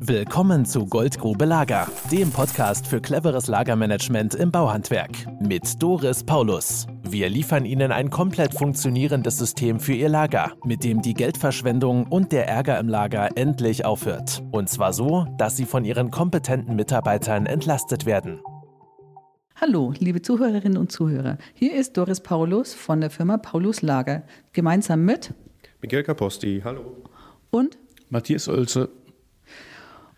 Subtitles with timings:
[0.00, 6.86] Willkommen zu Goldgrube Lager, dem Podcast für cleveres Lagermanagement im Bauhandwerk mit Doris Paulus.
[7.02, 12.30] Wir liefern Ihnen ein komplett funktionierendes System für Ihr Lager, mit dem die Geldverschwendung und
[12.30, 14.42] der Ärger im Lager endlich aufhört.
[14.52, 18.40] Und zwar so, dass Sie von Ihren kompetenten Mitarbeitern entlastet werden.
[19.56, 21.38] Hallo, liebe Zuhörerinnen und Zuhörer.
[21.54, 24.22] Hier ist Doris Paulus von der Firma Paulus Lager,
[24.52, 25.34] gemeinsam mit
[25.80, 26.96] Miguel Caposti, hallo.
[27.50, 27.78] Und
[28.10, 28.88] Matthias Oelze.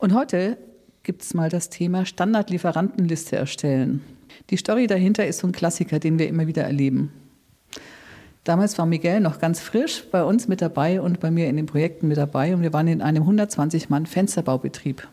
[0.00, 0.56] Und heute
[1.02, 4.02] gibt es mal das Thema Standardlieferantenliste erstellen.
[4.48, 7.12] Die Story dahinter ist so ein Klassiker, den wir immer wieder erleben.
[8.44, 11.66] Damals war Miguel noch ganz frisch bei uns mit dabei und bei mir in den
[11.66, 15.06] Projekten mit dabei und wir waren in einem 120-Mann-Fensterbaubetrieb.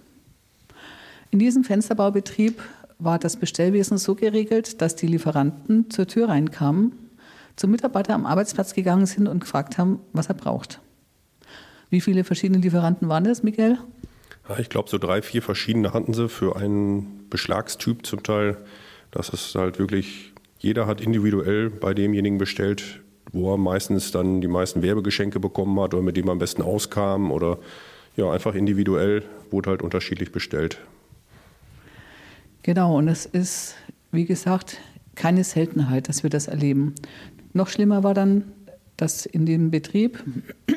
[1.31, 2.63] In diesem Fensterbaubetrieb
[2.97, 6.93] war das Bestellwesen so geregelt, dass die Lieferanten zur Tür reinkamen,
[7.57, 10.79] zum Mitarbeiter am Arbeitsplatz gegangen sind und gefragt haben, was er braucht.
[11.89, 13.77] Wie viele verschiedene Lieferanten waren das, Miguel?
[14.59, 18.57] Ich glaube, so drei, vier verschiedene hatten sie für einen Beschlagstyp zum Teil.
[19.11, 23.01] Das ist halt wirklich, jeder hat individuell bei demjenigen bestellt,
[23.33, 26.61] wo er meistens dann die meisten Werbegeschenke bekommen hat oder mit dem er am besten
[26.61, 27.59] auskam oder
[28.15, 30.79] ja, einfach individuell wurde halt unterschiedlich bestellt.
[32.63, 33.75] Genau, und es ist,
[34.11, 34.79] wie gesagt,
[35.15, 36.95] keine Seltenheit, dass wir das erleben.
[37.53, 38.51] Noch schlimmer war dann
[38.97, 40.23] dass in dem Betrieb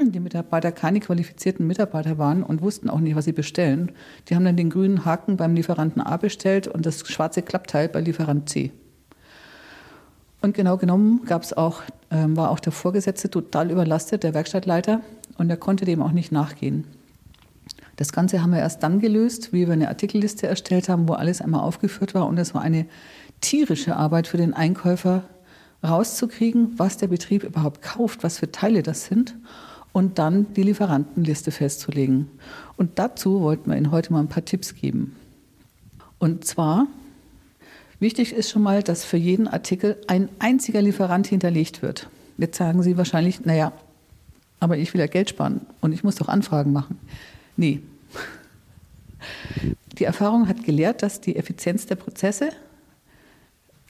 [0.02, 3.92] die Mitarbeiter keine qualifizierten Mitarbeiter waren und wussten auch nicht, was sie bestellen.
[4.28, 8.00] Die haben dann den grünen Haken beim Lieferanten A bestellt und das schwarze Klappteil bei
[8.00, 8.70] Lieferant C.
[10.42, 15.00] Und genau genommen gab's auch, äh, war auch der Vorgesetzte total überlastet, der Werkstattleiter,
[15.36, 16.84] und er konnte dem auch nicht nachgehen.
[17.96, 21.42] Das Ganze haben wir erst dann gelöst, wie wir eine Artikelliste erstellt haben, wo alles
[21.42, 22.26] einmal aufgeführt war.
[22.26, 22.86] Und es war eine
[23.42, 25.24] tierische Arbeit für den Einkäufer,
[25.82, 29.34] rauszukriegen, was der Betrieb überhaupt kauft, was für Teile das sind
[29.92, 32.28] und dann die Lieferantenliste festzulegen.
[32.76, 35.16] Und dazu wollten wir Ihnen heute mal ein paar Tipps geben.
[36.18, 36.86] Und zwar,
[37.98, 42.08] wichtig ist schon mal, dass für jeden Artikel ein einziger Lieferant hinterlegt wird.
[42.36, 43.72] Jetzt sagen Sie wahrscheinlich, naja,
[44.60, 46.98] aber ich will ja Geld sparen und ich muss doch Anfragen machen.
[47.56, 47.80] Nee.
[49.98, 52.50] Die Erfahrung hat gelehrt, dass die Effizienz der Prozesse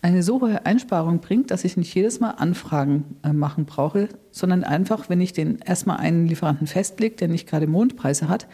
[0.02, 4.64] eine so hohe Einsparung bringt, dass ich nicht jedes Mal Anfragen äh, machen brauche, sondern
[4.64, 8.46] einfach, wenn ich den erstmal einen Lieferanten festlege, der nicht gerade Mondpreise hat,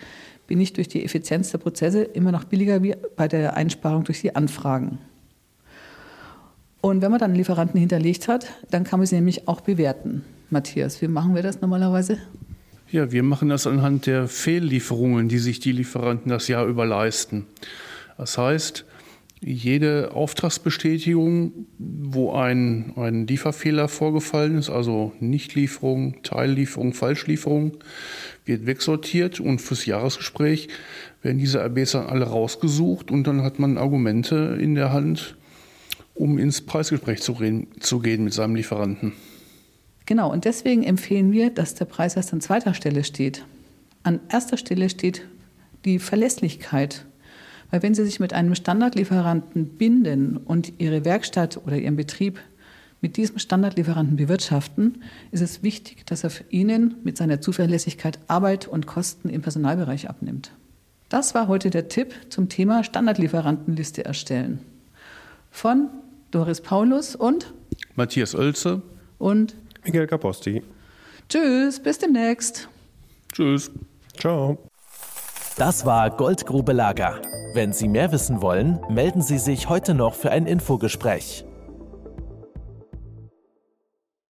[0.47, 4.21] bin ich durch die Effizienz der Prozesse immer noch billiger wie bei der Einsparung durch
[4.21, 4.99] die Anfragen.
[6.81, 10.25] Und wenn man dann einen Lieferanten hinterlegt hat, dann kann man sie nämlich auch bewerten.
[10.51, 12.19] Matthias, wie machen wir das normalerweise?
[12.93, 17.47] Ja, wir machen das anhand der Fehllieferungen, die sich die Lieferanten das Jahr über leisten.
[18.17, 18.85] Das heißt,
[19.41, 27.73] jede Auftragsbestätigung, wo ein, ein Lieferfehler vorgefallen ist, also Nichtlieferung, Teillieferung, Falschlieferung,
[28.45, 30.69] wird wegsortiert und fürs Jahresgespräch
[31.23, 35.37] werden diese RBs dann alle rausgesucht und dann hat man Argumente in der Hand,
[36.15, 39.13] um ins Preisgespräch zu, reden, zu gehen mit seinem Lieferanten.
[40.07, 43.45] Genau, und deswegen empfehlen wir, dass der Preis erst an zweiter Stelle steht.
[44.03, 45.27] An erster Stelle steht
[45.85, 47.05] die Verlässlichkeit
[47.71, 52.39] weil wenn Sie sich mit einem Standardlieferanten binden und Ihre Werkstatt oder Ihren Betrieb
[53.01, 58.67] mit diesem Standardlieferanten bewirtschaften, ist es wichtig, dass er für Ihnen mit seiner Zuverlässigkeit Arbeit
[58.67, 60.53] und Kosten im Personalbereich abnimmt.
[61.09, 64.59] Das war heute der Tipp zum Thema Standardlieferantenliste erstellen.
[65.51, 65.89] Von
[66.31, 67.53] Doris Paulus und
[67.95, 68.83] Matthias Oelze
[69.19, 69.55] und
[69.85, 70.63] Miguel Caposti.
[71.29, 72.69] Tschüss, bis demnächst.
[73.33, 73.71] Tschüss.
[74.19, 74.59] Ciao.
[75.57, 77.23] Das war Goldgrube Lager.
[77.57, 81.47] Wenn Sie mehr wissen wollen, melden Sie sich heute noch für ein Infogespräch.